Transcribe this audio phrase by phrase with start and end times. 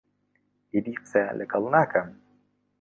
[0.73, 2.07] ئیدی قسەیان لەگەڵ ناکەم.